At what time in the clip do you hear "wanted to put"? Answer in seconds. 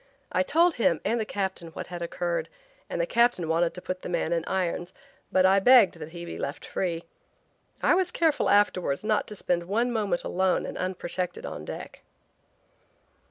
3.47-4.01